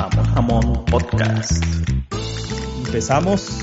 [0.00, 1.62] Jamón Jamón Podcast.
[2.86, 3.58] Empezamos.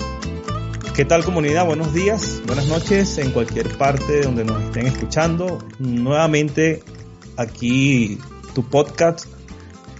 [0.94, 1.66] ¿Qué tal comunidad?
[1.66, 5.58] Buenos días, buenas noches en cualquier parte donde nos estén escuchando.
[5.80, 6.84] Nuevamente
[7.38, 8.20] aquí
[8.54, 9.26] tu podcast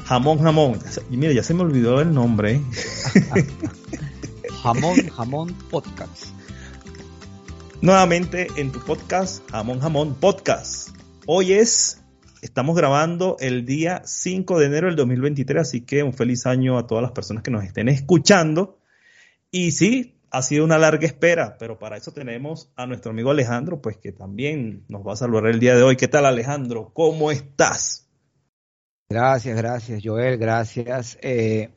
[0.06, 0.80] Jamón Jamón.
[1.10, 2.62] Y mira, ya se me olvidó el nombre.
[3.16, 3.48] ¿eh?
[4.62, 6.26] jamón Jamón Podcast.
[7.82, 10.90] Nuevamente en tu podcast Jamón Jamón Podcast.
[11.26, 12.04] Hoy es
[12.42, 16.86] Estamos grabando el día 5 de enero del 2023, así que un feliz año a
[16.86, 18.80] todas las personas que nos estén escuchando.
[19.50, 23.82] Y sí, ha sido una larga espera, pero para eso tenemos a nuestro amigo Alejandro,
[23.82, 25.96] pues que también nos va a saludar el día de hoy.
[25.96, 26.92] ¿Qué tal Alejandro?
[26.94, 28.08] ¿Cómo estás?
[29.10, 31.18] Gracias, gracias Joel, gracias.
[31.22, 31.70] Eh,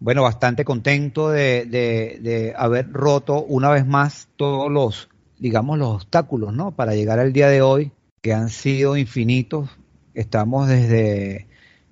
[0.00, 5.08] bueno, bastante contento de, de, haber roto una vez más todos los,
[5.38, 6.76] digamos, los obstáculos, ¿no?
[6.76, 7.90] Para llegar al día de hoy,
[8.22, 9.70] que han sido infinitos,
[10.14, 11.46] Estamos desde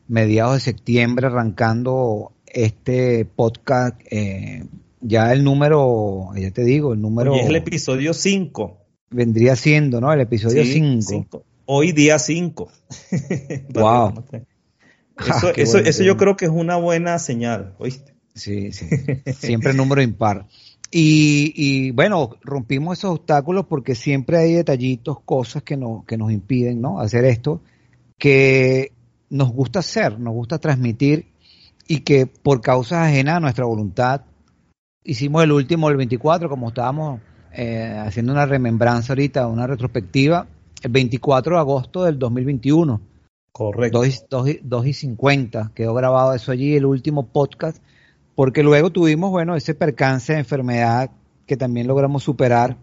[0.09, 4.01] mediados de septiembre arrancando este podcast.
[4.11, 4.65] Eh,
[5.01, 7.33] ya el número, ya te digo, el número...
[7.35, 8.79] Hoy es el episodio 5.
[9.11, 10.13] Vendría siendo, ¿no?
[10.13, 11.45] El episodio 5.
[11.67, 12.69] Hoy día 5.
[13.75, 14.25] wow.
[15.57, 18.13] Eso, eso, yo creo que es una buena señal, ¿oíste?
[18.35, 18.87] Sí, sí.
[19.33, 20.47] Siempre número impar.
[20.91, 26.33] Y, y, bueno, rompimos esos obstáculos porque siempre hay detallitos, cosas que, no, que nos
[26.33, 27.01] impiden ¿no?
[27.01, 27.63] hacer esto
[28.19, 28.93] que
[29.31, 31.27] nos gusta hacer, nos gusta transmitir
[31.89, 34.23] y que por causas ajenas a nuestra voluntad
[35.05, 37.21] hicimos el último, el 24, como estábamos
[37.53, 40.47] eh, haciendo una remembranza ahorita, una retrospectiva,
[40.83, 43.01] el 24 de agosto del 2021.
[43.53, 44.03] Correcto.
[44.63, 47.83] 2, y 50, quedó grabado eso allí, el último podcast,
[48.35, 51.11] porque luego tuvimos, bueno, ese percance de enfermedad
[51.47, 52.77] que también logramos superar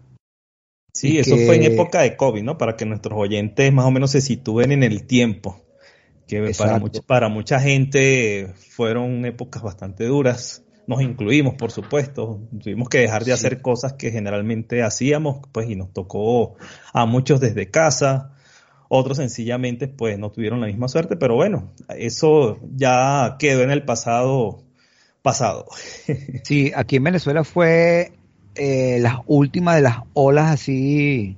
[0.94, 2.56] Sí, eso fue en época de COVID, ¿no?
[2.56, 5.60] Para que nuestros oyentes más o menos se sitúen en el tiempo.
[6.28, 10.62] Que para mucha, para mucha gente fueron épocas bastante duras.
[10.86, 12.40] Nos incluimos, por supuesto.
[12.62, 16.54] Tuvimos que dejar de hacer cosas que generalmente hacíamos, pues, y nos tocó
[16.92, 18.32] a muchos desde casa.
[18.88, 23.84] Otros sencillamente, pues, no tuvieron la misma suerte, pero bueno, eso ya quedó en el
[23.84, 24.62] pasado
[25.22, 25.66] pasado.
[26.44, 28.12] Sí, aquí en Venezuela fue
[28.54, 31.36] eh, las últimas de las olas así,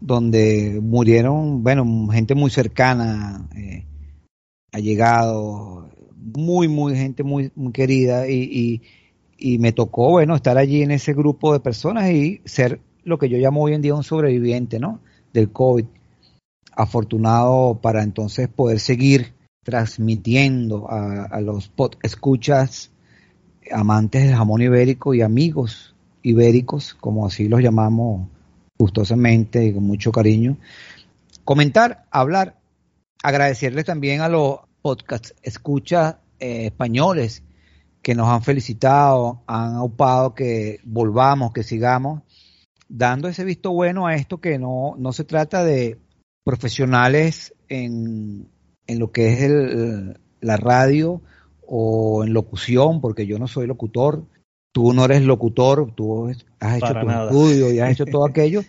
[0.00, 3.84] donde murieron, bueno, gente muy cercana, eh,
[4.72, 8.82] ha llegado, muy, muy, gente muy, muy querida, y,
[9.38, 13.28] y, me tocó, bueno, estar allí en ese grupo de personas y ser lo que
[13.28, 15.00] yo llamo hoy en día un sobreviviente, ¿no?
[15.32, 15.84] Del COVID.
[16.72, 19.34] Afortunado para entonces poder seguir
[19.64, 22.92] transmitiendo a, a los pod escuchas
[23.72, 25.95] amantes del jamón ibérico y amigos
[26.26, 28.28] ibéricos, como así los llamamos
[28.76, 30.58] gustosamente y con mucho cariño.
[31.44, 32.58] Comentar, hablar,
[33.22, 37.44] agradecerles también a los podcast escuchas eh, españoles
[38.02, 42.22] que nos han felicitado, han aupado que volvamos, que sigamos,
[42.88, 45.98] dando ese visto bueno a esto que no, no se trata de
[46.44, 48.48] profesionales en,
[48.88, 51.22] en lo que es el, la radio
[51.66, 54.24] o en locución, porque yo no soy locutor,
[54.76, 56.28] tú no eres locutor, tú
[56.60, 58.62] has hecho tu estudio y has hecho todo aquello,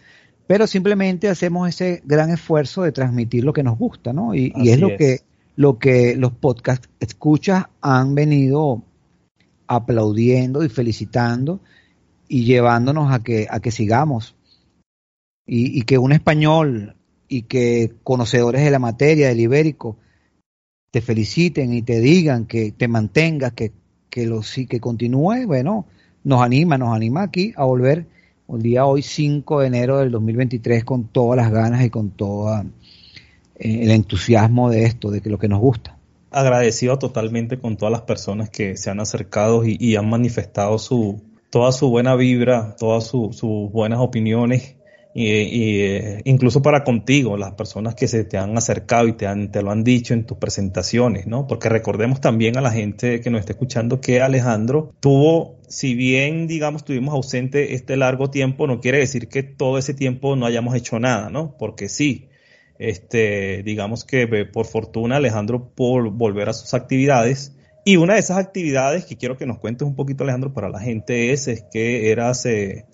[0.47, 4.33] pero simplemente hacemos ese gran esfuerzo de transmitir lo que nos gusta, ¿no?
[4.33, 5.19] Y, es lo que
[5.57, 8.83] lo que los podcast escuchas han venido
[9.67, 11.59] aplaudiendo y felicitando
[12.29, 14.33] y llevándonos a que a que sigamos.
[15.45, 16.95] Y, que un español
[17.27, 19.97] y que conocedores de la materia del ibérico
[20.89, 23.73] te feliciten y te digan que te mantengas, que
[24.09, 25.85] que lo sí que continúe, bueno,
[26.27, 28.05] nos anima, nos anima aquí a volver
[28.49, 32.53] el día hoy 5 de enero del 2023 con todas las ganas y con todo
[32.59, 32.65] eh,
[33.55, 35.97] el entusiasmo de esto, de que lo que nos gusta.
[36.31, 41.71] Agradecido totalmente con todas las personas que se han acercado y, han manifestado su toda
[41.71, 44.75] su buena vibra, todas sus buenas opiniones
[45.13, 49.51] y, eh, incluso para contigo, las personas que se te han acercado y te, han,
[49.51, 51.47] te lo han dicho en tus presentaciones, ¿no?
[51.47, 56.47] Porque recordemos también a la gente que nos está escuchando que Alejandro tuvo, si bien,
[56.47, 60.75] digamos, estuvimos ausente este largo tiempo, no quiere decir que todo ese tiempo no hayamos
[60.75, 61.55] hecho nada, ¿no?
[61.57, 62.29] Porque sí,
[62.77, 67.55] este, digamos que por fortuna Alejandro por volver a sus actividades.
[67.85, 70.79] Y una de esas actividades que quiero que nos cuentes un poquito, Alejandro, para la
[70.79, 72.45] gente es, es que eras...
[72.45, 72.85] Eh,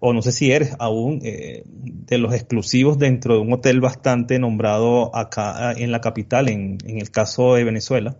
[0.00, 4.38] o no sé si eres aún eh, de los exclusivos dentro de un hotel bastante
[4.38, 8.16] nombrado acá en la capital, en, el caso de Venezuela,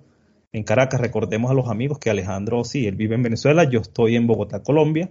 [0.52, 1.00] en Caracas.
[1.00, 4.62] Recordemos a los amigos que Alejandro, sí, él vive en Venezuela, yo estoy en Bogotá,
[4.62, 5.10] Colombia.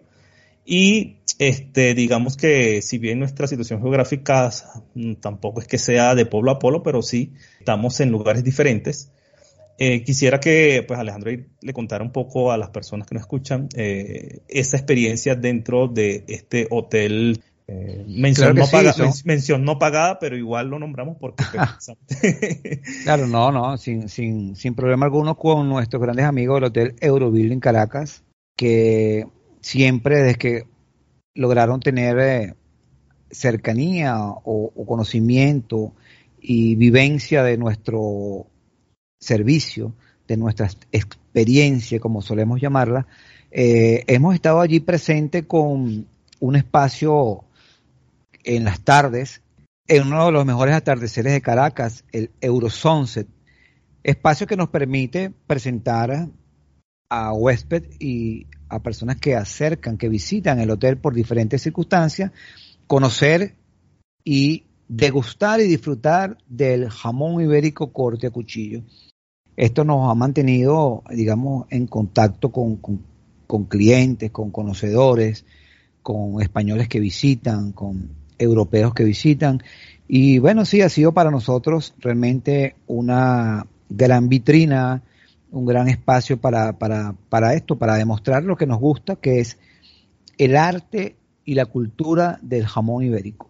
[0.63, 4.51] Y este, digamos que si bien nuestra situación geográfica
[4.93, 9.11] mm, tampoco es que sea de pueblo a pueblo, pero sí estamos en lugares diferentes.
[9.81, 11.31] Eh, quisiera que pues Alejandro
[11.61, 16.25] le contara un poco a las personas que nos escuchan eh, esa experiencia dentro de
[16.27, 17.41] este hotel.
[17.65, 18.65] Eh, mención, no
[19.23, 21.45] mención, no pagada, pero igual lo nombramos porque...
[23.03, 27.61] claro, no, no, sin, sin, sin problema alguno con nuestros grandes amigos del Hotel Eurobuilding
[27.61, 28.23] Caracas,
[28.57, 29.27] que
[29.61, 30.63] siempre desde que
[31.35, 32.57] lograron tener
[33.31, 35.93] cercanía o conocimiento
[36.41, 38.47] y vivencia de nuestro
[39.19, 39.93] servicio,
[40.29, 43.07] de nuestra experiencia, como solemos llamarla,
[43.51, 46.07] eh, hemos estado allí presente con
[46.39, 47.43] un espacio
[48.43, 49.41] en las tardes,
[49.87, 53.27] en uno de los mejores atardeceres de Caracas, el Eurosunset,
[54.03, 56.29] espacio que nos permite presentar
[57.09, 62.31] a huésped y a personas que acercan, que visitan el hotel por diferentes circunstancias,
[62.85, 63.55] conocer
[64.23, 68.83] y degustar y disfrutar del jamón ibérico corte a cuchillo.
[69.59, 75.43] Esto nos ha mantenido, digamos, en contacto con, con, clientes, con conocedores,
[76.01, 78.07] con españoles que visitan, con
[78.37, 79.61] europeos que visitan.
[80.07, 85.03] Y bueno, sí, ha sido para nosotros realmente una gran vitrina,
[85.51, 89.57] un gran espacio para, para, para esto, para demostrar lo que nos gusta, que es
[90.37, 93.49] el arte y la cultura del jamón ibérico.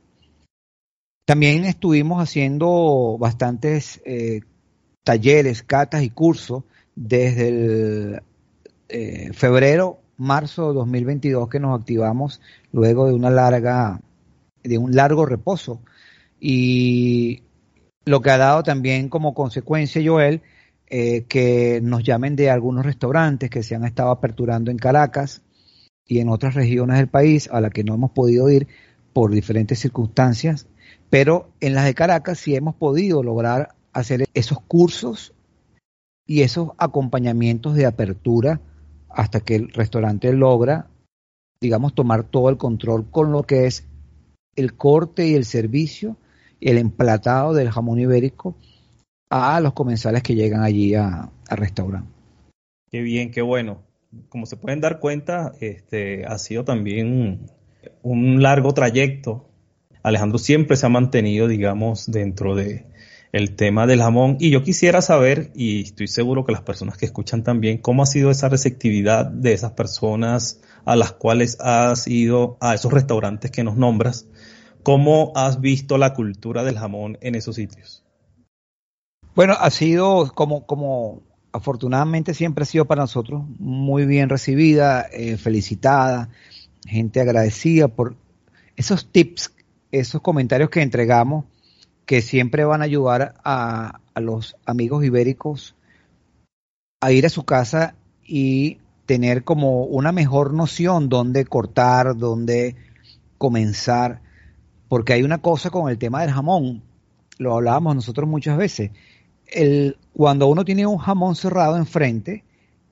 [1.26, 4.42] También estuvimos haciendo bastantes eh,
[5.04, 6.64] talleres, catas y cursos
[6.96, 8.22] desde el
[8.90, 12.42] eh, febrero, marzo de 2022 que nos activamos
[12.72, 14.02] luego de una larga,
[14.64, 15.82] de un largo reposo.
[16.40, 17.44] Y
[18.06, 20.42] lo que ha dado también como consecuencia, Joel,
[20.90, 25.44] eh, que nos llamen de algunos restaurantes que se han estado aperturando en Caracas
[26.08, 28.68] y en otras regiones del país a las que no hemos podido ir
[29.14, 30.68] por diferentes circunstancias,
[31.10, 35.34] pero en las de Caracas sí hemos podido lograr hacer esos cursos
[36.28, 38.62] y esos acompañamientos de apertura
[39.10, 40.88] hasta que el restaurante logra,
[41.60, 43.88] digamos, tomar todo el control con lo que es
[44.56, 46.18] el corte y el servicio,
[46.62, 48.56] el emplatado del jamón ibérico
[49.32, 52.12] a los comensales que llegan allí a, restaurante.
[52.92, 53.82] Qué bien, qué bueno.
[54.30, 57.50] Como se pueden dar cuenta, este ha sido también
[58.02, 59.50] un largo trayecto.
[60.04, 62.86] Alejandro siempre se ha mantenido, digamos, dentro de,
[63.32, 64.38] el tema del jamón.
[64.40, 68.06] Y yo quisiera saber, y estoy seguro que las personas que escuchan también, cómo ha
[68.06, 73.64] sido esa receptividad de esas personas a las cuales has ido, a esos restaurantes que
[73.64, 74.28] nos nombras,
[74.84, 78.04] cómo has visto la cultura del jamón en esos sitios.
[79.36, 81.22] Bueno, ha sido como, como
[81.52, 86.30] afortunadamente siempre ha sido para nosotros muy bien recibida, eh, felicitada,
[86.86, 88.16] gente agradecida por
[88.76, 89.54] esos tips,
[89.92, 91.46] esos comentarios que entregamos
[92.10, 95.76] que siempre van a ayudar a, los amigos ibéricos
[97.02, 97.94] a ir a su casa
[98.26, 102.76] y tener como una mejor noción dónde cortar, dónde
[103.38, 104.24] comenzar,
[104.88, 106.82] porque hay una cosa con el tema del jamón,
[107.38, 108.90] lo hablábamos nosotros muchas veces,
[109.46, 112.44] el, cuando uno tiene un jamón cerrado enfrente,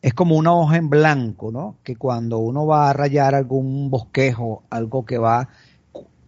[0.04, 1.78] es como una hoja en blanco, ¿no?
[1.82, 5.50] Que cuando uno va a rayar algún bosquejo, algo que va,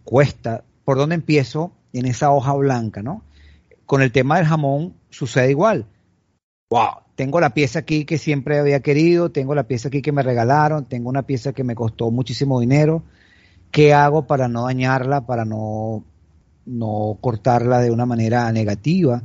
[0.02, 1.70] cuesta, ¿por dónde empiezo?
[1.92, 3.22] En esa hoja blanca, ¿no?
[3.86, 5.86] Con el tema del jamón sucede igual.
[6.70, 10.22] Wow, tengo la pieza aquí que siempre había querido, tengo la pieza aquí que me
[10.22, 13.02] regalaron, tengo una pieza que me costó muchísimo dinero.
[13.72, 16.04] ¿Qué hago para no dañarla, para no,
[16.66, 19.22] no cortarla de una manera negativa?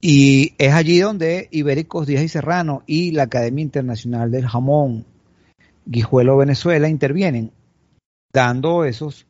[0.00, 5.06] Y es allí donde Ibéricos Díaz y Serrano y la Academia Internacional del Jamón
[5.86, 7.52] Guijuelo Venezuela intervienen,
[8.32, 9.26] dando esos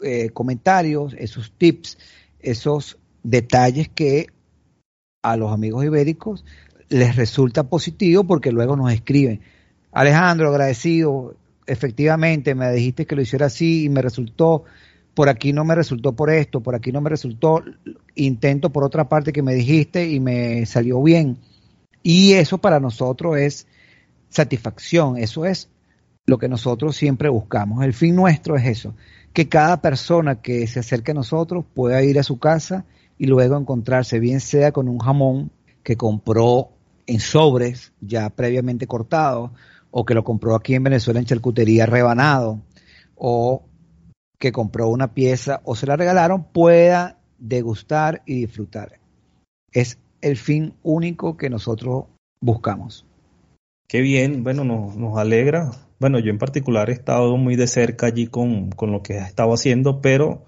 [0.00, 1.98] eh, comentarios, esos tips,
[2.40, 4.26] esos detalles que
[5.22, 6.44] a los amigos ibéricos
[6.88, 9.40] les resulta positivo porque luego nos escriben.
[9.92, 11.34] Alejandro, agradecido,
[11.66, 14.64] efectivamente me dijiste que lo hiciera así y me resultó,
[15.14, 17.62] por aquí no me resultó por esto, por aquí no me resultó,
[18.14, 21.38] intento por otra parte que me dijiste y me salió bien.
[22.02, 23.66] Y eso para nosotros es
[24.28, 25.68] satisfacción, eso es
[26.26, 27.84] lo que nosotros siempre buscamos.
[27.84, 28.94] El fin nuestro es eso,
[29.36, 32.86] que cada persona que se acerque a nosotros pueda ir a su casa
[33.18, 35.50] y luego encontrarse, bien sea con un jamón
[35.82, 36.70] que compró
[37.06, 39.52] en sobres ya previamente cortado,
[39.90, 42.62] o que lo compró aquí en Venezuela en charcutería rebanado,
[43.14, 43.62] o
[44.38, 49.00] que compró una pieza o se la regalaron, pueda degustar y disfrutar.
[49.70, 52.06] Es el fin único que nosotros
[52.40, 53.04] buscamos.
[53.86, 58.06] Qué bien, bueno, nos, nos alegra bueno, yo en particular he estado muy de cerca
[58.06, 60.44] allí con, lo que ha estado haciendo, pero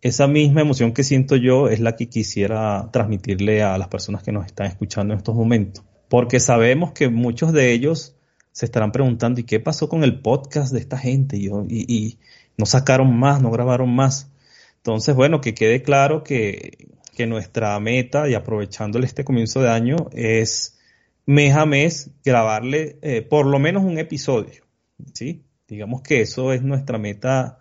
[0.00, 4.32] esa misma emoción que siento yo es la que quisiera transmitirle a las personas que
[4.32, 8.14] nos están escuchando en estos momentos, porque sabemos que muchos de ellos
[8.52, 11.36] se estarán preguntando, ¿y qué pasó con el podcast de esta gente?
[11.36, 12.18] Y, y,
[12.56, 14.32] no sacaron más, no grabaron más.
[14.78, 16.88] Entonces, bueno, que quede claro que,
[17.28, 20.78] nuestra meta, y aprovechándole este comienzo de año, es
[21.26, 24.67] mes a mes grabarle eh, por lo menos un episodio.
[25.14, 25.44] ¿Sí?
[25.66, 27.58] Digamos que eso es nuestra meta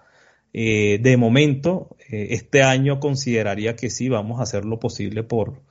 [0.53, 1.95] eh, de momento.
[2.09, 5.61] Eh, este año consideraría que sí, vamos a hacer lo posible por,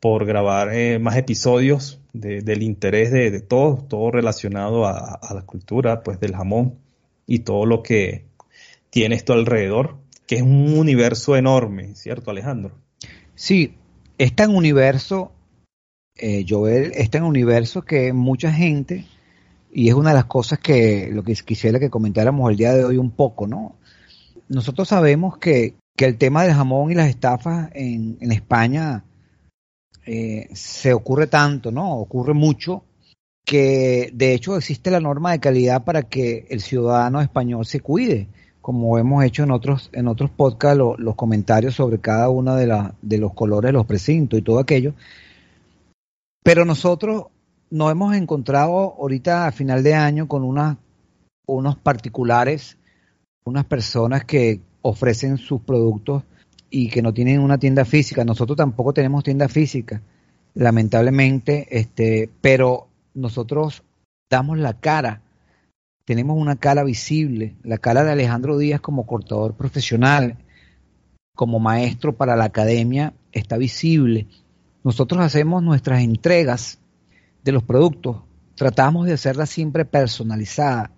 [0.00, 6.34] por grabar más episodios del interés de, todos, todo relacionado a, la cultura, pues del
[6.34, 6.78] jamón
[7.26, 8.24] y todo lo que
[8.90, 9.96] tiene esto alrededor,
[10.26, 12.72] que es un universo enorme, ¿cierto, Alejandro?
[13.34, 13.74] Sí,
[14.18, 15.32] es tan universo,
[16.16, 19.06] eh, Joel, es tan universo que mucha gente,
[19.72, 22.84] y es una de las cosas que lo que quisiera que comentáramos el día de
[22.84, 23.76] hoy un poco, ¿no?
[24.48, 29.04] Nosotros sabemos que, que el tema del jamón y las estafas en, en España
[30.06, 31.98] eh, se ocurre tanto, ¿no?
[31.98, 32.84] Ocurre mucho
[33.44, 38.28] que de hecho existe la norma de calidad para que el ciudadano español se cuide,
[38.60, 42.94] como hemos hecho en otros en otros podcasts los comentarios sobre cada uno de, la,
[43.00, 44.94] de los colores los precintos y todo aquello.
[46.42, 47.26] Pero nosotros
[47.70, 50.44] nos hemos encontrado ahorita a final de año con
[51.46, 52.78] unos particulares,
[53.44, 56.22] unas personas que ofrecen sus productos
[56.70, 58.24] y que no tienen una tienda física.
[58.24, 60.02] Nosotros tampoco tenemos tienda física,
[60.54, 63.82] lamentablemente, este, pero nosotros
[64.30, 65.22] damos la cara,
[66.04, 70.36] tenemos una cara visible, la cara de Alejandro Díaz como cortador profesional,
[71.34, 74.26] como maestro para la academia, está visible.
[74.84, 76.78] Nosotros hacemos nuestras entregas
[77.48, 78.22] de los productos,
[78.54, 80.90] tratamos de hacerlas siempre personalizadas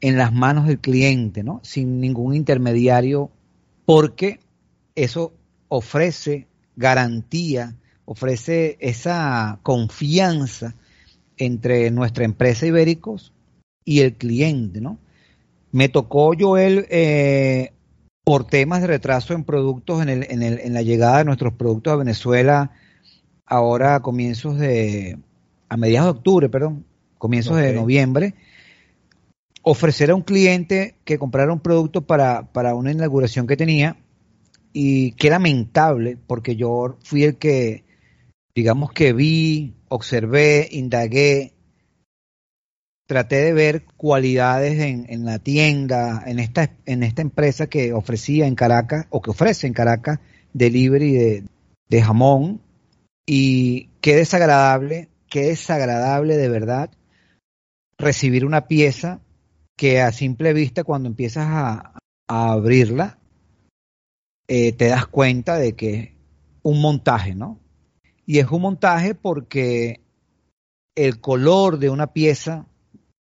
[0.00, 1.60] en las manos del cliente, ¿no?
[1.62, 3.30] Sin ningún intermediario,
[3.84, 4.40] porque
[4.94, 5.32] eso
[5.68, 10.74] ofrece garantía, ofrece esa confianza
[11.36, 13.32] entre nuestra empresa Ibéricos
[13.84, 14.98] y el cliente, ¿no?
[15.70, 17.72] Me tocó Joel eh,
[18.24, 21.52] por temas de retraso en productos, en, el, en, el, en, la llegada de nuestros
[21.54, 22.72] productos a Venezuela,
[23.44, 25.18] ahora a comienzos de,
[25.68, 26.84] a mediados de octubre, perdón,
[27.18, 28.34] comienzos de noviembre,
[29.62, 33.96] ofrecer a un cliente que comprara un producto para, para una inauguración que tenía
[34.72, 37.84] y qué lamentable porque yo fui el que,
[38.54, 41.52] digamos que vi, observé, indagué,
[43.06, 48.54] traté de ver cualidades en, la tienda, en esta, en esta empresa que ofrecía en
[48.54, 50.20] Caracas o que ofrece en Caracas
[50.52, 51.44] delivery de,
[51.88, 52.60] de jamón
[53.26, 56.90] y qué desagradable, qué desagradable de verdad
[57.98, 59.20] recibir una pieza
[59.76, 61.94] que a simple vista cuando empiezas a,
[62.28, 63.18] a abrirla
[64.48, 66.08] eh, te das cuenta de que es
[66.62, 67.58] un montaje, ¿no?
[68.24, 70.00] Y es un montaje porque
[70.94, 72.66] el color de una pieza,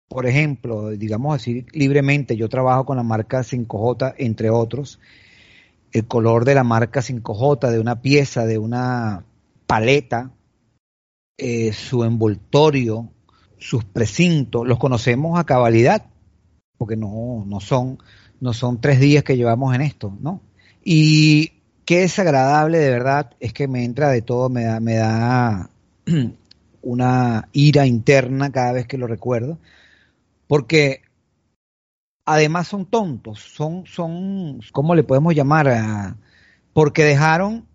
[0.07, 4.99] por ejemplo, digamos así libremente, yo trabajo con la marca 5J, entre otros,
[5.91, 9.25] el color de la marca 5J, de una pieza, de una
[9.67, 10.31] paleta,
[11.43, 13.09] eh, su envoltorio,
[13.57, 16.05] sus precintos, los conocemos a cabalidad,
[16.77, 17.97] porque no, no, son,
[18.39, 20.39] no son tres días que llevamos en esto, ¿no?
[20.83, 25.71] Y qué desagradable de verdad es que me entra de todo, me da, me da
[26.83, 29.57] una ira interna cada vez que lo recuerdo,
[30.45, 31.01] porque
[32.23, 36.17] además son tontos, son, son, ¿cómo le podemos llamar?
[36.71, 37.65] porque dejaron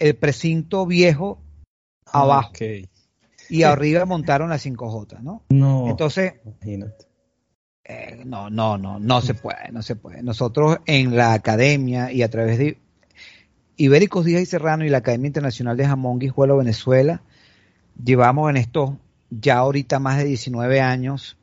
[0.00, 1.38] el precinto viejo
[2.14, 2.52] abajo.
[3.48, 5.42] Y arriba montaron la 5J, ¿no?
[5.50, 5.88] No.
[5.88, 7.06] Entonces, imagínate.
[7.84, 10.22] Eh, no, no, no, no se puede, no se puede.
[10.22, 12.78] Nosotros en la academia y a través de
[13.76, 17.22] Ibéricos Díaz y Serrano y la Academia Internacional de Jamón Guijuelo Venezuela,
[18.02, 18.98] llevamos en esto
[19.30, 21.36] ya ahorita más de 19 años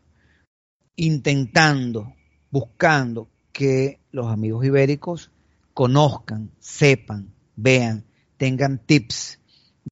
[0.95, 2.13] intentando,
[2.49, 5.31] buscando que los amigos ibéricos
[5.73, 8.05] conozcan, sepan, vean,
[8.37, 9.40] tengan tips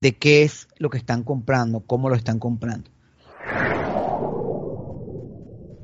[0.02, 2.90] de qué es lo que están comprando, cómo lo están comprando.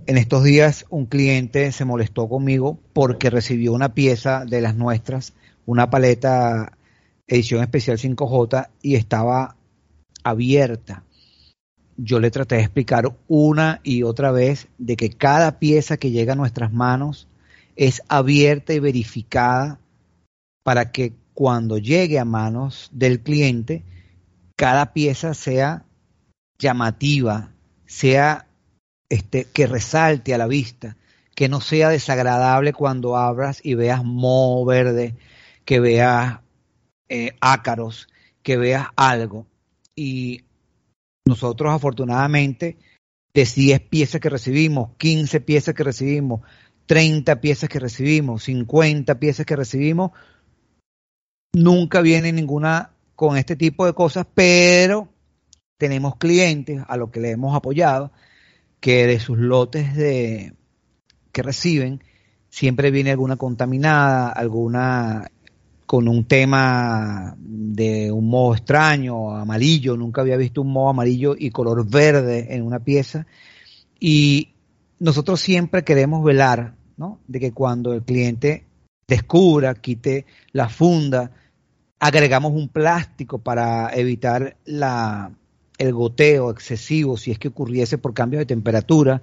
[0.08, 5.34] En estos días un cliente se molestó conmigo porque recibió una pieza de las nuestras,
[5.66, 6.78] una paleta
[7.28, 9.56] edición especial 5J y estaba
[10.24, 11.04] abierta.
[11.98, 16.34] Yo le traté de explicar una y otra vez de que cada pieza que llega
[16.34, 17.28] a nuestras manos
[17.76, 19.80] es abierta y verificada
[20.64, 23.84] para que cuando llegue a manos del cliente,
[24.56, 25.86] cada pieza sea
[26.58, 27.52] llamativa,
[27.86, 28.48] sea
[29.10, 30.98] este, que resalte a la vista,
[31.36, 35.16] que no sea desagradable cuando abras y veas moho verde,
[35.66, 36.40] que veas
[37.10, 38.08] eh, ácaros,
[38.42, 39.46] que veas algo.
[39.96, 40.44] Y
[41.28, 42.78] nosotros afortunadamente,
[43.34, 46.42] de 10 piezas que recibimos, 15 piezas que recibimos,
[46.86, 50.12] 30 piezas que recibimos, 50 piezas que recibimos,
[51.54, 55.10] nunca viene ninguna con este tipo de cosas, pero
[55.78, 58.12] tenemos clientes a los que le hemos apoyado
[58.80, 60.54] que de sus lotes de
[61.32, 62.04] que reciben
[62.50, 65.30] siempre viene alguna contaminada, alguna
[65.86, 71.52] con un tema de un modo extraño, amarillo, nunca había visto un modo amarillo y
[71.52, 73.28] color verde en una pieza.
[74.00, 74.54] Y
[75.00, 77.20] nosotros siempre queremos velar, ¿no?
[77.28, 78.66] De que cuando el cliente
[79.08, 81.32] descubra, quite la funda,
[82.00, 85.32] agregamos un plástico para evitar la,
[85.78, 89.22] el goteo excesivo, si es que ocurriese por cambio de temperatura,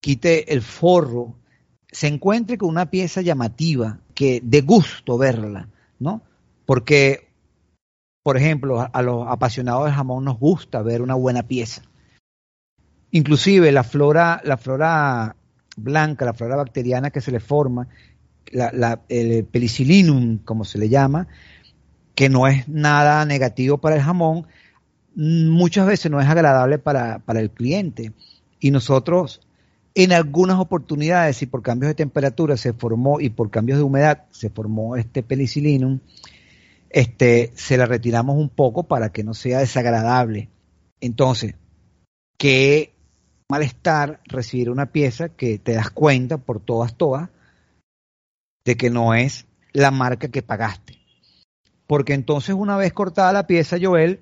[0.00, 1.36] quite el forro,
[1.90, 5.68] se encuentre con una pieza llamativa, que de gusto verla,
[5.98, 6.22] ¿no?
[6.66, 7.28] Porque,
[8.22, 11.82] por ejemplo, a, los apasionados del jamón nos gusta ver una buena pieza.
[13.10, 15.36] Inclusive la flora, la flora
[15.76, 17.88] blanca, la flora bacteriana que se le forma,
[18.52, 21.26] la, el pelicilinum, como se le llama,
[22.14, 24.46] que no es nada negativo para el jamón,
[25.14, 28.12] muchas veces no es agradable para, el cliente.
[28.58, 29.40] Y nosotros,
[29.94, 34.24] en algunas oportunidades, y por cambios de temperatura se formó, y por cambios de humedad
[34.30, 36.00] se formó este pelicilinum,
[36.90, 40.48] este, se la retiramos un poco para que no sea desagradable.
[41.00, 41.54] Entonces,
[42.36, 42.92] qué
[43.48, 47.30] malestar recibir una pieza que te das cuenta por todas, todas,
[48.64, 50.99] de que no es la marca que pagaste.
[51.90, 54.20] Porque entonces una vez cortada la pieza, Joel,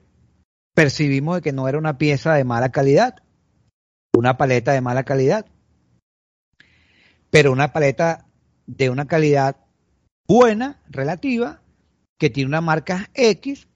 [0.75, 3.17] percibimos de que no era una pieza de mala calidad,
[4.17, 5.45] una paleta de mala calidad,
[7.29, 8.27] pero una paleta
[8.67, 9.57] de una calidad
[10.27, 11.61] buena, relativa,
[12.19, 13.69] que tiene una marca X,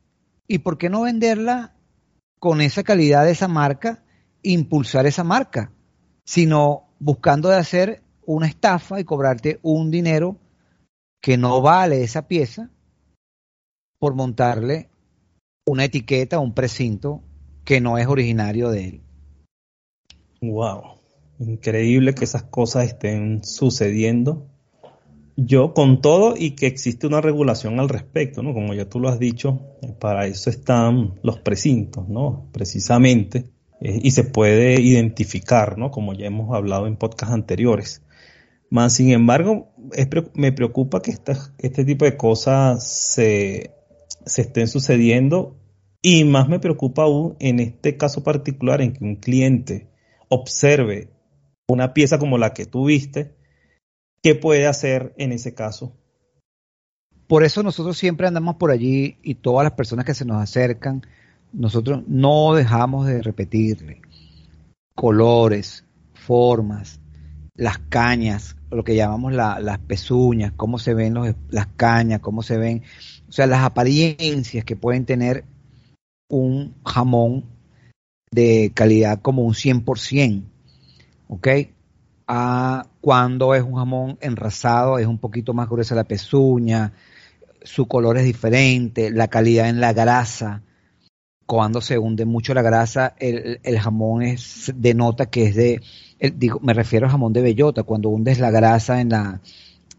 [0.49, 1.77] y por qué no venderla
[2.39, 4.03] con esa calidad de esa marca,
[4.41, 5.71] impulsar esa marca,
[6.25, 10.39] sino buscando de hacer una estafa y cobrarte un dinero
[11.21, 12.71] que no vale esa pieza
[14.03, 14.89] por montarle
[15.65, 17.23] una etiqueta, un precinto
[17.65, 19.01] que no es originario de él.
[20.41, 20.97] Wow,
[21.39, 24.49] increíble que esas cosas estén sucediendo.
[25.37, 28.55] Yo con todo y que existe una regulación al respecto, ¿no?
[28.55, 29.61] Como ya tú lo has dicho,
[30.01, 32.49] para eso están los precintos, ¿no?
[32.51, 33.53] Precisamente.
[33.81, 35.93] Eh, y se puede identificar, ¿no?
[35.93, 38.03] Como ya hemos hablado en podcasts anteriores.
[38.69, 39.69] Más sin embargo,
[40.35, 41.15] me preocupa que
[41.59, 43.71] este tipo de cosas se,
[44.27, 45.57] se estén sucediendo
[46.01, 49.89] y más me preocupa aún en este caso particular en que un cliente
[50.29, 51.11] observe
[51.69, 53.35] una pieza como la que tú viste,
[54.23, 55.97] ¿qué puede hacer en ese caso?
[57.27, 61.03] Por eso nosotros siempre andamos por allí y todas las personas que se nos acercan,
[61.53, 64.03] nosotros no dejamos de repetirle
[64.95, 67.01] colores, formas,
[67.55, 71.15] las cañas, lo que llamamos las pezuñas, cómo se ven
[71.49, 72.83] las cañas, cómo se ven
[73.33, 75.47] o sea, las apariencias que pueden tener
[76.29, 77.47] un jamón
[78.31, 80.43] de calidad como un 100%,
[81.29, 81.49] ¿ok?
[82.29, 86.93] A cuando es un jamón enrasado, es un poquito más gruesa la pezuña,
[87.63, 90.61] su color es diferente, la calidad en la grasa,
[91.47, 95.81] cuando se hunde mucho la grasa, el, jamón es, denota que es de,
[96.35, 99.41] digo, me refiero al jamón de bellota, cuando hundes la grasa en la,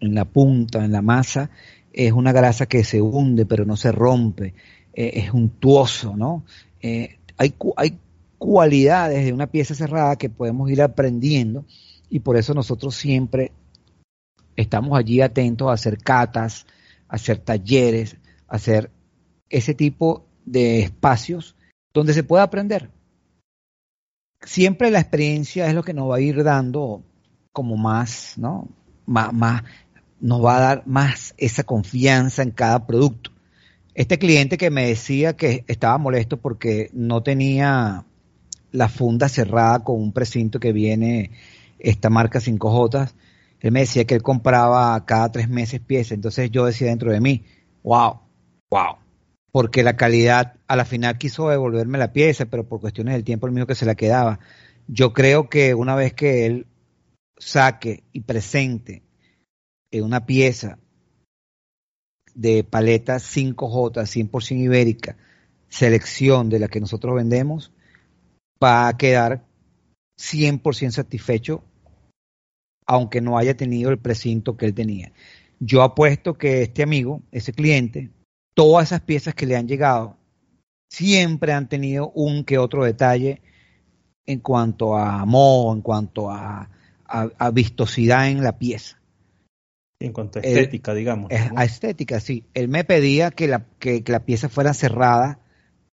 [0.01, 1.49] en la punta, en la masa,
[1.93, 4.53] es una grasa que se hunde pero no se rompe,
[4.93, 6.43] eh, es untuoso, ¿no?
[6.81, 7.97] Eh, hay, hay
[8.37, 11.65] cualidades de una pieza cerrada que podemos ir aprendiendo
[12.09, 13.51] y por eso nosotros siempre
[14.55, 16.65] estamos allí atentos a hacer catas,
[17.07, 18.91] a hacer talleres, a hacer
[19.49, 21.55] ese tipo de espacios
[21.93, 22.89] donde se pueda aprender.
[24.41, 27.01] Siempre la experiencia es lo que nos va a ir dando
[27.51, 28.67] como más, ¿no?
[29.05, 29.63] Más, más,
[30.23, 33.31] nos va a dar más esa confianza en cada producto.
[33.93, 38.05] Este cliente que me decía que estaba molesto porque no tenía
[38.71, 41.31] la funda cerrada con un precinto que viene
[41.77, 43.11] esta marca 5J,
[43.59, 47.19] él me decía que él compraba cada tres meses piezas, entonces yo decía dentro de
[47.19, 47.43] mí,
[47.83, 48.21] wow,
[48.71, 48.95] wow,
[49.51, 53.47] porque la calidad a la final quiso devolverme la pieza, pero por cuestiones del tiempo
[53.47, 54.39] el mío que se la quedaba.
[54.87, 56.67] Yo creo que una vez que él
[57.37, 59.03] saque y presente
[60.01, 60.79] una pieza
[62.33, 65.17] de paleta 5J 100% ibérica,
[65.69, 67.71] selección de la que nosotros vendemos,
[68.63, 69.45] va a quedar
[70.17, 71.63] 100% satisfecho
[72.85, 75.11] aunque no haya tenido el precinto que él tenía.
[75.59, 78.11] Yo apuesto que este amigo, ese cliente,
[78.53, 80.17] todas esas piezas que le han llegado,
[80.89, 83.41] siempre han tenido un que otro detalle
[84.25, 86.69] en cuanto a modo, en cuanto a,
[87.53, 88.99] vistosidad en la pieza.
[90.03, 91.31] En cuanto a estética, digamos.
[91.31, 92.45] A estética, sí.
[92.53, 95.39] Él me pedía que la, que la pieza fuera cerrada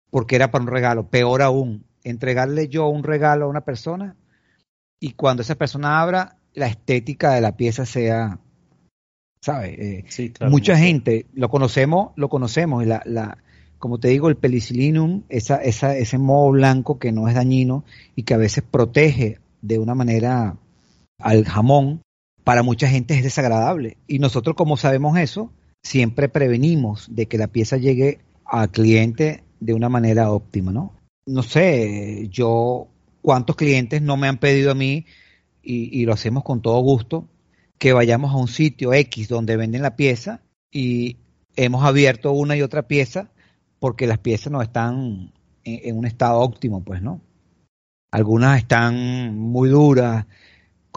[0.10, 1.10] porque era para un regalo.
[1.10, 4.16] Peor aún, entregarle yo un regalo a una persona
[5.00, 8.40] y cuando esa persona abra, la estética de la pieza sea
[9.42, 9.78] ¿sabes?
[9.80, 13.38] Eh, mucha gente lo conocemos, lo conocemos, la, la,
[13.78, 18.24] como te digo, el pelicilinum, esa, esa, ese moho blanco que no es dañino y
[18.24, 20.58] que a veces protege de una manera
[21.20, 22.02] al jamón,
[22.50, 23.98] para mucha gente es desagradable.
[24.08, 29.76] Y nosotros, como sabemos eso, siempre prevenimos de que la pieza llegue al cliente de
[29.76, 30.96] una manera óptima, ¿no?
[31.28, 32.88] No sé, yo,
[33.22, 35.06] cuántos clientes no me han pedido a mí,
[35.62, 37.30] y, y lo hacemos con todo gusto,
[37.78, 41.18] que vayamos a un sitio X donde venden la pieza y
[41.56, 43.30] hemos abierto una y otra pieza
[43.78, 45.34] porque las piezas no están
[45.64, 47.22] en, un estado óptimo, pues, ¿no?
[48.10, 50.26] Algunas están muy duras,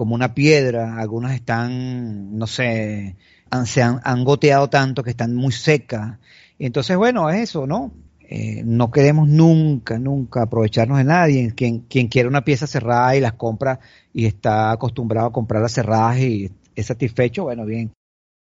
[0.03, 3.15] como una piedra, algunas están, no sé,
[3.51, 6.19] han, se han, goteado tanto que están muy secas.
[6.59, 7.93] Y entonces, bueno, es eso, ¿no?
[8.23, 11.53] Eh, no queremos nunca, nunca aprovecharnos de nadie.
[11.55, 13.79] Quien, quien quiere una pieza cerrada y las compra
[14.13, 17.93] y está acostumbrado a comprarlas cerradas y es satisfecho, bueno, bien.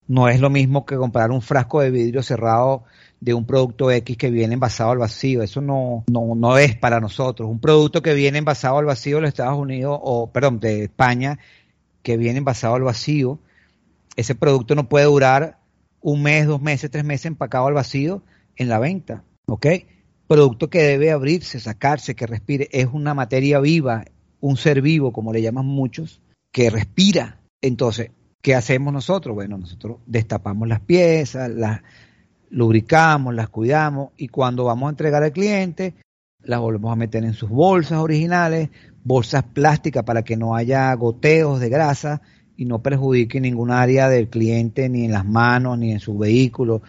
[0.06, 2.84] No es lo mismo que comprar un frasco de vidrio cerrado
[3.20, 5.42] de un producto X que viene envasado al vacío.
[5.42, 7.48] Eso no, no, no es para nosotros.
[7.48, 11.38] Un producto que viene envasado al vacío de los Estados Unidos, o perdón, de España,
[12.02, 13.38] que viene envasado al vacío,
[14.16, 15.58] ese producto no puede durar
[16.02, 18.22] un mes, dos meses, tres meses empacado al vacío
[18.56, 19.24] en la venta.
[19.46, 19.66] ¿Ok?
[20.26, 22.68] Producto que debe abrirse, sacarse, que respire.
[22.72, 24.04] Es una materia viva,
[24.40, 26.20] un ser vivo, como le llaman muchos,
[26.52, 27.40] que respira.
[27.62, 28.10] Entonces,
[28.44, 29.34] ¿qué hacemos nosotros?
[29.34, 31.80] Bueno, nosotros destapamos las piezas, las
[32.50, 35.94] lubricamos, las cuidamos y cuando vamos a entregar al cliente,
[36.40, 38.68] las volvemos a meter en sus bolsas originales,
[39.02, 42.20] bolsas plásticas para que no haya goteos de grasa
[42.54, 46.82] y no perjudique ningún área del cliente, ni en las manos, ni en su vehículo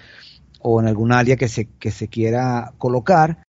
[0.60, 3.44] o en algún área que se, que se quiera colocar.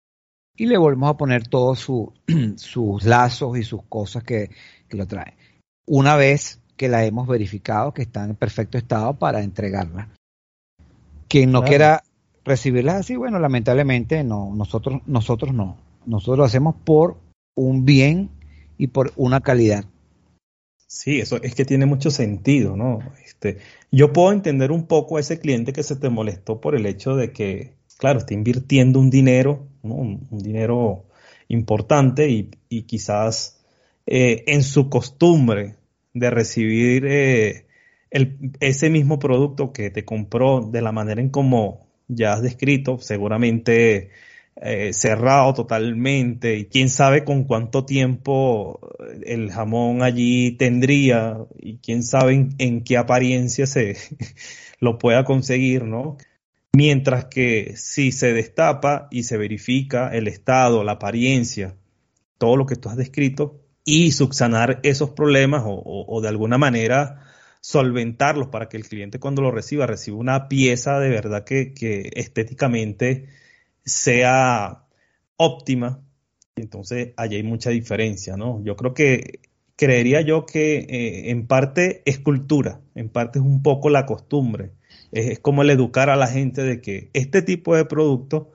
[0.56, 2.12] Y le volvemos a poner todos su,
[2.56, 4.50] sus lazos y sus cosas que,
[4.88, 5.34] que lo traen.
[5.86, 10.08] Una vez que la hemos verificado que están en perfecto estado para entregarla.
[11.28, 12.02] Quien no quiera
[12.44, 15.76] recibirlas así, bueno, lamentablemente no, nosotros, nosotros no.
[16.06, 17.18] Nosotros lo hacemos por
[17.54, 18.30] un bien
[18.78, 19.84] y por una calidad.
[20.88, 22.98] Sí, eso es que tiene mucho sentido, ¿no?
[23.24, 23.58] Este,
[23.92, 27.14] yo puedo entender un poco a ese cliente que se te molestó por el hecho
[27.14, 31.04] de que, claro, está invirtiendo un dinero, un, dinero
[31.46, 33.62] importante y, quizás
[34.04, 35.76] eh, en su costumbre
[36.14, 37.66] de recibir eh,
[38.60, 44.10] ese mismo producto que te compró de la manera en como ya has descrito, seguramente
[44.56, 48.78] eh, cerrado totalmente y quién sabe con cuánto tiempo
[49.24, 53.96] el jamón allí tendría y quién sabe en, qué apariencia se
[54.80, 56.18] lo pueda conseguir, ¿no?
[56.74, 61.76] Mientras que si se destapa y se verifica el estado, la apariencia,
[62.38, 67.20] todo lo que tú has descrito, y subsanar esos problemas o, de alguna manera
[67.60, 73.28] solventarlos para que el cliente cuando lo reciba reciba una pieza de verdad que, estéticamente
[73.84, 74.84] sea
[75.36, 76.00] óptima.
[76.56, 78.62] Entonces, allí hay mucha diferencia, ¿no?
[78.64, 79.40] Yo creo que
[79.76, 84.72] creería yo que eh, en parte es cultura, en parte es un poco la costumbre.
[85.12, 88.52] Es, es, como el educar a la gente de que este tipo de producto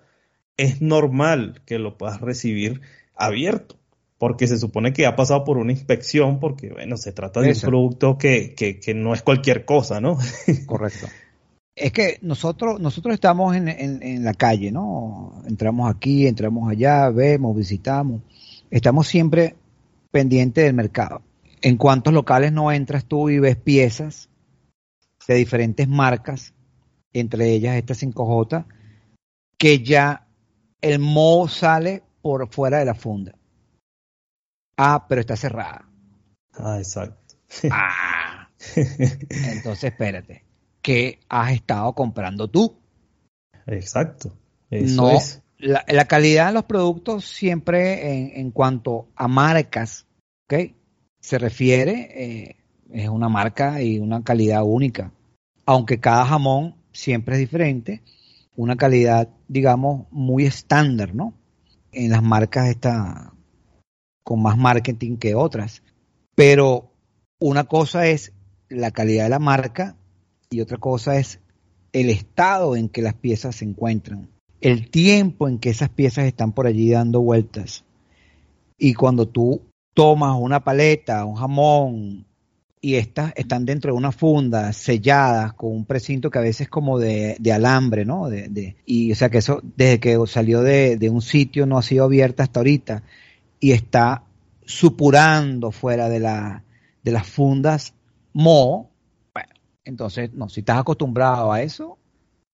[0.58, 2.82] es normal que lo puedas recibir
[3.16, 3.78] abierto
[4.17, 7.60] porque se supone que ha pasado por una inspección, porque, bueno, se trata de un
[7.60, 10.17] producto que, que, no es cualquier cosa, ¿no?
[10.65, 11.08] Correcto.
[11.75, 15.43] Es que nosotros, nosotros estamos en, en, la calle, ¿no?
[15.47, 18.21] Entramos aquí, entramos allá, vemos, visitamos.
[18.71, 19.56] Estamos siempre
[20.10, 21.21] pendientes del mercado.
[21.62, 24.30] En cuántos locales no entras tú y ves piezas
[25.27, 26.56] de diferentes marcas,
[27.13, 28.65] entre ellas esta 5J,
[29.60, 30.27] que ya
[30.82, 33.36] el moho sale por fuera de la funda.
[34.78, 35.90] Ah, pero está cerrada.
[36.54, 37.36] Ah, exacto.
[37.72, 38.50] Ah.
[38.76, 40.44] Entonces, espérate.
[40.82, 42.78] ¿Qué has estado comprando tú?
[43.66, 44.34] Exacto.
[44.70, 45.20] no,
[45.58, 50.06] La, calidad de los productos siempre en, cuanto a marcas,
[50.46, 50.72] ¿ok?
[51.20, 52.56] Se refiere, eh,
[52.92, 55.12] es una marca y una calidad única.
[55.66, 58.02] Aunque cada jamón siempre es diferente,
[58.56, 61.34] una calidad, digamos, muy estándar, ¿no?
[61.92, 63.34] En las marcas está
[64.28, 65.84] con más marketing que otras.
[66.36, 66.92] Pero
[67.40, 68.34] una cosa es
[68.68, 69.96] la calidad de la marca
[70.50, 71.40] y otra cosa es
[71.94, 74.28] el estado en que las piezas se encuentran,
[74.60, 77.86] el tiempo en que esas piezas están por allí dando vueltas.
[78.78, 79.62] Y cuando tú
[79.94, 82.26] tomas una paleta, un jamón,
[82.82, 86.70] y estas están dentro de una funda, selladas, con un precinto que a veces es
[86.70, 88.28] como de, alambre, ¿no?
[88.28, 91.82] De, y o sea que eso, desde que salió de, de un sitio, no ha
[91.82, 93.04] sido abierta hasta ahorita,
[93.60, 94.24] y está
[94.65, 96.63] supurando fuera de, la,
[97.04, 97.93] de las fundas
[98.34, 98.91] mo,
[99.34, 101.98] bueno, entonces, no, si estás acostumbrado a eso,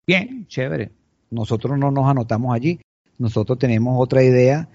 [0.07, 0.93] bien, chévere.
[1.31, 2.81] Nosotros no nos anotamos allí,
[3.19, 4.69] nosotros tenemos otra idea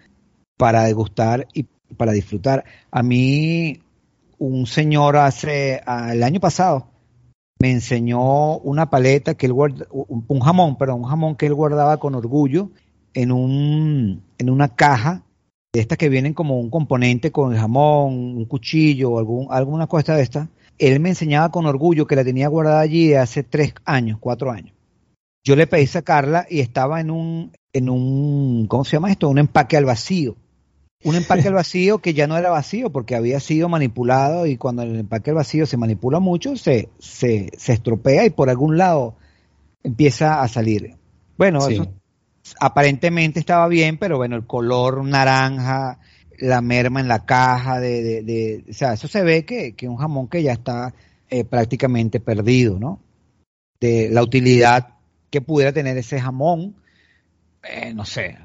[0.57, 1.63] para degustar y
[1.95, 2.65] para disfrutar.
[2.91, 3.79] A mí,
[4.39, 6.89] un señor hace, el año pasado,
[7.59, 11.97] me enseñó una paleta que él guarda, un jamón, pero un jamón que él guardaba
[11.97, 12.71] con orgullo
[13.13, 15.23] en un, en una caja
[15.77, 19.87] de estas que vienen como un componente con el jamón, un cuchillo o algún, alguna
[19.87, 20.49] cosa de esta.
[20.77, 24.51] Él me enseñaba con orgullo que la tenía guardada allí de hace tres años, cuatro
[24.51, 24.75] años.
[25.43, 29.29] Yo le pedí sacarla y estaba en un, en un, ¿cómo se llama esto?
[29.29, 30.35] Un empaque al vacío
[31.03, 34.81] un empaque al vacío que ya no era vacío porque había sido manipulado y cuando
[34.81, 39.15] el empaque al vacío se manipula mucho se, se, estropea y por algún lado
[39.83, 40.95] empieza a salir.
[41.37, 41.87] Bueno, eso
[42.59, 45.99] aparentemente estaba bien, pero bueno, el color naranja,
[46.39, 49.97] la merma en la caja, de, de, o sea, eso se ve que, que un
[49.97, 50.93] jamón que ya está
[51.29, 53.01] eh, prácticamente perdido, ¿no?
[53.79, 54.95] De la utilidad
[55.29, 56.75] que pudiera tener ese jamón,
[57.63, 58.37] eh, no sé,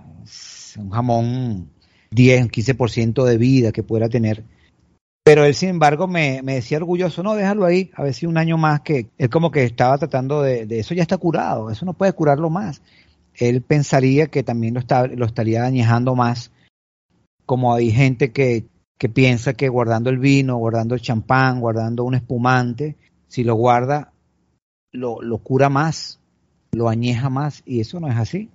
[0.79, 1.71] un jamón
[2.11, 4.45] 10, 15% de vida que pueda tener.
[5.25, 8.59] Pero él, sin embargo, me, decía orgulloso, no, déjalo ahí, a ver si un año
[8.59, 12.13] más que él como que estaba tratando de, eso ya está curado, eso no puede
[12.13, 12.83] curarlo más.
[13.35, 16.53] Él pensaría que también lo, está, lo estaría añejando más,
[17.47, 18.67] como hay gente que,
[18.99, 22.97] que piensa que guardando el vino, guardando el champán, guardando un espumante,
[23.29, 24.13] si lo guarda,
[24.93, 26.21] lo, lo cura más,
[26.73, 28.51] lo añeja más, y eso no es así.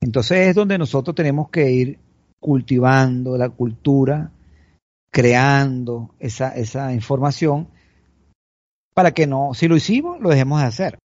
[0.00, 1.98] Entonces es donde nosotros tenemos que ir
[2.40, 4.30] cultivando la cultura,
[5.10, 7.68] creando esa, esa información
[8.94, 10.98] para que no, si lo hicimos, lo dejemos de hacer.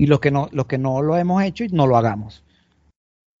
[0.00, 2.42] Y los que no, los que no lo hemos hecho, no lo hagamos.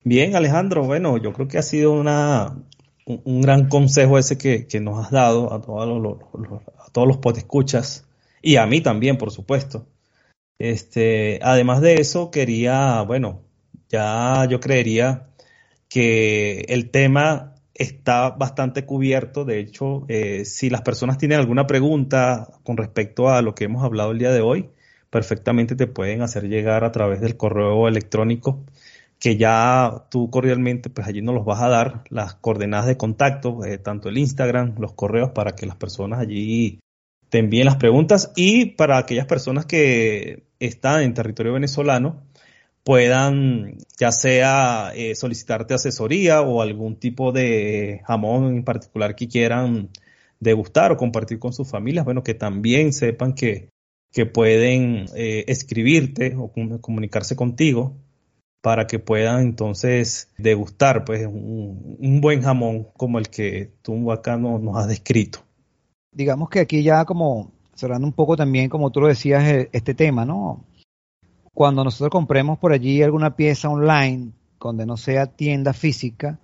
[0.04, 2.54] Bien, Alejandro, bueno, yo creo que ha sido una,
[3.06, 6.18] un, gran consejo ese que, nos has dado a todos los,
[6.78, 8.06] a todos los podescuchas
[8.42, 9.86] y a mí también, por supuesto.
[10.58, 13.40] Este, además de eso, quería, bueno,
[13.88, 15.28] ya yo creería
[15.88, 19.46] que el tema está bastante cubierto.
[19.46, 23.82] De hecho, eh, si las personas tienen alguna pregunta con respecto a lo que hemos
[23.82, 24.68] hablado el día de hoy,
[25.10, 28.64] perfectamente te pueden hacer llegar a través del correo electrónico
[29.20, 33.64] que ya tú cordialmente, pues allí nos los vas a dar las coordenadas de contacto,
[33.64, 36.80] eh, tanto el Instagram, los correos, para que las personas allí
[37.28, 42.22] te envíen las preguntas y para aquellas personas que están en territorio venezolano,
[42.82, 49.90] puedan ya sea eh, solicitarte asesoría o algún tipo de jamón en particular que quieran
[50.40, 53.68] degustar o compartir con sus familias, bueno, que también sepan que,
[54.12, 57.94] que pueden eh, escribirte o comunicarse contigo
[58.60, 64.76] para que puedan entonces degustar pues un, buen jamón como el que tú acá nos
[64.76, 65.40] has descrito.
[66.12, 69.94] Digamos que aquí ya como cerrando un poco también, como tú lo decías, e, este
[69.94, 70.66] tema, ¿no?
[71.60, 76.38] cuando nosotros compremos por allí alguna pieza online, donde no sea tienda física,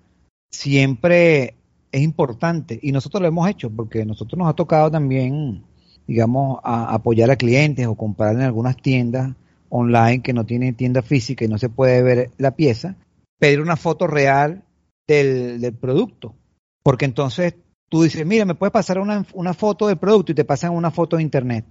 [0.50, 1.54] siempre
[1.92, 5.64] es importante y nosotros lo hemos hecho porque nosotros nos ha tocado también,
[6.06, 9.34] digamos, apoyar a clientes o comprar en algunas tiendas
[9.68, 12.96] online que no tienen tienda física y no se puede ver la pieza,
[13.38, 14.62] pedir una foto real
[15.06, 16.34] del, del producto,
[16.82, 17.54] porque entonces
[17.88, 20.90] tú dices, mira, me puedes pasar una, una foto del producto y te pasan una
[20.90, 21.64] foto de internet.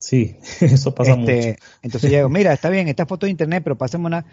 [0.00, 1.64] Sí, eso pasa este, mucho.
[1.82, 4.24] Entonces yo digo, mira, está bien, esta foto de internet, pero pásame una.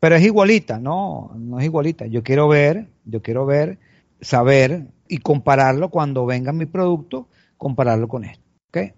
[0.00, 2.06] Pero es igualita, no, no es igualita.
[2.06, 3.78] Yo quiero ver, yo quiero ver,
[4.20, 8.39] saber y compararlo cuando venga mi producto, compararlo con esto.
[8.70, 8.94] ¿Okay?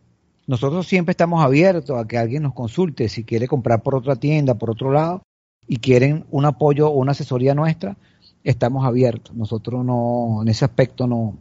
[0.47, 4.55] Nosotros siempre estamos abiertos a que alguien nos consulte si quiere comprar por otra tienda,
[4.55, 5.23] por otro lado,
[5.67, 7.97] y quieren un apoyo o una asesoría nuestra,
[8.45, 9.35] estamos abiertos.
[9.35, 11.37] Nosotros no, en ese aspecto no,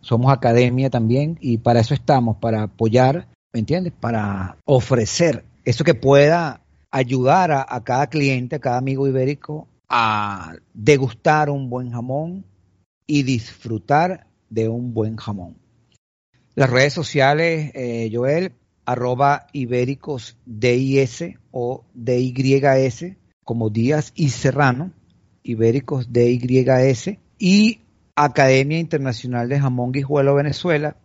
[0.00, 3.92] somos academia también y para eso estamos, para apoyar ¿me entiendes?
[3.98, 11.50] Para ofrecer eso que pueda ayudar a, cada cliente, a cada amigo ibérico a degustar
[11.50, 12.44] un buen jamón
[13.06, 15.56] y disfrutar de un buen jamón.
[16.54, 18.52] Las redes sociales, eh, Joel,
[18.84, 24.92] arroba ibéricos DIS o DYS, como Díaz y Serrano,
[25.42, 27.80] ibéricos DYS, y
[28.16, 30.96] Academia Internacional de Jamón Guijuelo Venezuela,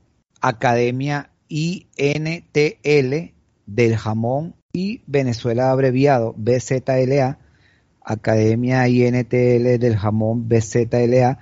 [0.42, 3.34] Academia INTL
[3.66, 7.40] del jamón y Venezuela abreviado BZLA,
[8.02, 11.40] Academia INTL del jamón BZLA.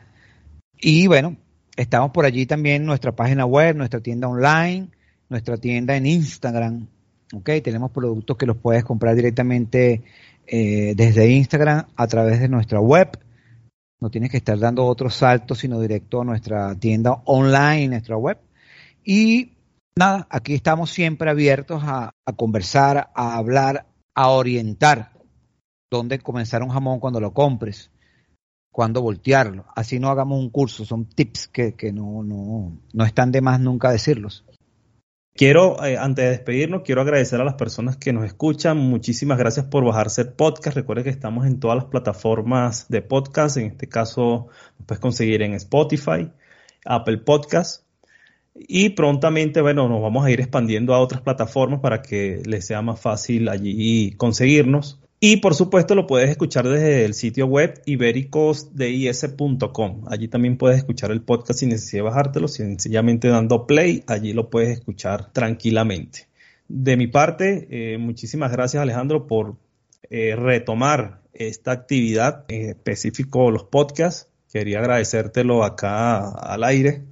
[0.79, 1.37] Y bueno,
[1.75, 4.89] estamos por allí también nuestra página web, nuestra tienda online,
[5.29, 6.87] nuestra tienda en Instagram.
[7.33, 10.03] Ok, tenemos productos que los puedes comprar directamente
[10.45, 13.17] eh, desde Instagram a través de nuestra web.
[13.99, 18.37] No tienes que estar dando otros saltos, sino directo a nuestra tienda online, nuestra web.
[19.03, 19.53] Y
[19.95, 25.11] nada, aquí estamos siempre abiertos a, conversar, a hablar, a orientar
[25.89, 27.91] dónde comenzar un jamón cuando lo compres,
[28.73, 29.65] cuándo voltearlo.
[29.73, 33.91] Así no hagamos un curso, son tips que, no, no, no están de más nunca
[33.91, 34.43] decirlos.
[35.35, 38.77] Quiero, eh, antes de despedirnos, quiero agradecer a las personas que nos escuchan.
[38.77, 40.75] Muchísimas gracias por bajarse el podcast.
[40.75, 43.57] Recuerde que estamos en todas las plataformas de podcast.
[43.57, 46.29] En este caso, nos puedes conseguir en Spotify,
[46.85, 47.83] Apple Podcast.
[48.55, 52.81] Y prontamente, bueno, nos vamos a ir expandiendo a otras plataformas para que les sea
[52.81, 55.02] más fácil allí conseguirnos.
[55.25, 60.01] Y por supuesto lo puedes escuchar desde el sitio web ibéricosdis.com.
[60.09, 64.49] Allí también puedes escuchar el podcast sin necesidad de bajártelo, sencillamente dando play, allí lo
[64.49, 66.27] puedes escuchar tranquilamente.
[66.67, 69.55] De mi parte, eh, muchísimas gracias Alejandro por
[70.09, 74.27] eh, retomar esta actividad, en específico los podcasts.
[74.51, 77.05] Quería agradecértelo acá al aire.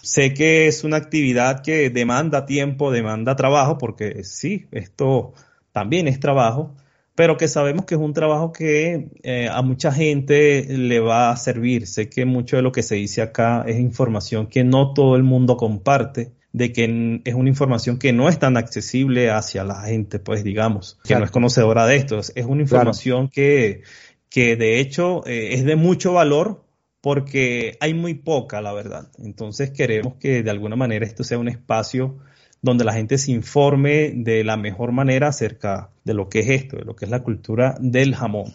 [0.00, 5.34] Sé que es una actividad que demanda tiempo, demanda trabajo, porque sí, esto
[5.72, 6.74] también es trabajo
[7.14, 11.36] pero que sabemos que es un trabajo que eh, a mucha gente le va a
[11.36, 11.86] servir.
[11.86, 15.22] Sé que mucho de lo que se dice acá es información que no todo el
[15.22, 20.18] mundo comparte, de que es una información que no es tan accesible hacia la gente,
[20.18, 22.18] pues digamos, que no es conocedora de esto.
[22.18, 23.82] Es una información que,
[24.28, 26.64] que de hecho eh, es de mucho valor
[27.00, 29.10] porque hay muy poca, la verdad.
[29.18, 32.18] Entonces queremos que de alguna manera esto sea un espacio
[32.64, 36.78] donde la gente se informe de la mejor manera acerca de lo que es esto,
[36.78, 38.54] de lo que es la cultura del jamón.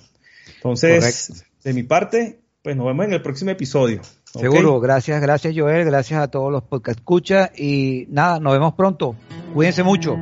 [0.56, 4.02] Entonces, de mi parte, pues nos vemos en el próximo episodio.
[4.26, 9.16] Seguro, gracias, gracias Joel, gracias a todos los podcast escucha y nada, nos vemos pronto.
[9.54, 10.18] Cuídense mucho.